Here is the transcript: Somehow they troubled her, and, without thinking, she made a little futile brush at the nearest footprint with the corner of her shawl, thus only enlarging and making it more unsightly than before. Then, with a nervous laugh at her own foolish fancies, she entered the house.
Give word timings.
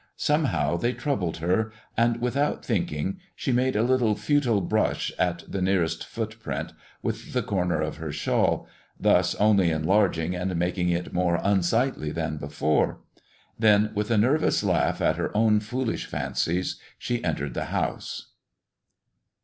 Somehow 0.17 0.77
they 0.77 0.93
troubled 0.93 1.37
her, 1.37 1.71
and, 1.95 2.19
without 2.19 2.65
thinking, 2.65 3.19
she 3.35 3.51
made 3.51 3.75
a 3.75 3.83
little 3.83 4.15
futile 4.15 4.59
brush 4.61 5.11
at 5.19 5.43
the 5.47 5.61
nearest 5.61 6.07
footprint 6.07 6.73
with 7.03 7.33
the 7.33 7.43
corner 7.43 7.81
of 7.83 7.97
her 7.97 8.11
shawl, 8.11 8.67
thus 8.99 9.35
only 9.35 9.69
enlarging 9.69 10.35
and 10.35 10.55
making 10.55 10.89
it 10.89 11.13
more 11.13 11.39
unsightly 11.43 12.09
than 12.11 12.37
before. 12.37 12.97
Then, 13.59 13.91
with 13.93 14.09
a 14.09 14.17
nervous 14.17 14.63
laugh 14.63 15.01
at 15.03 15.17
her 15.17 15.29
own 15.37 15.59
foolish 15.59 16.07
fancies, 16.07 16.77
she 16.97 17.23
entered 17.23 17.53
the 17.53 17.65
house. 17.65 18.31